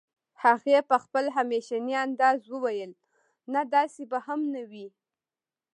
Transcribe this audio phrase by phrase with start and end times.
[0.43, 2.91] هغې په خپل همېشني انداز وويل
[3.53, 4.87] نه داسې به هم نه وي